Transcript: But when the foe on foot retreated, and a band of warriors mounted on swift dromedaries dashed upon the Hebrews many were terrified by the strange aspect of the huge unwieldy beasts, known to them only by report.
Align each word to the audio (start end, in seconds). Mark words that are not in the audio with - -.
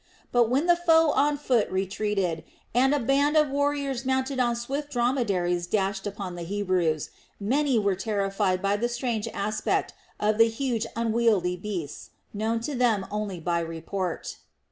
But 0.31 0.49
when 0.49 0.65
the 0.65 0.75
foe 0.75 1.11
on 1.11 1.37
foot 1.37 1.69
retreated, 1.69 2.43
and 2.73 2.91
a 2.95 2.99
band 2.99 3.37
of 3.37 3.51
warriors 3.51 4.03
mounted 4.03 4.39
on 4.39 4.55
swift 4.55 4.89
dromedaries 4.93 5.67
dashed 5.67 6.07
upon 6.07 6.33
the 6.35 6.41
Hebrews 6.41 7.11
many 7.39 7.77
were 7.77 7.93
terrified 7.93 8.63
by 8.63 8.77
the 8.77 8.89
strange 8.89 9.27
aspect 9.27 9.93
of 10.19 10.39
the 10.39 10.49
huge 10.49 10.87
unwieldy 10.95 11.55
beasts, 11.55 12.09
known 12.33 12.61
to 12.61 12.73
them 12.73 13.05
only 13.11 13.39
by 13.39 13.59
report. 13.59 14.37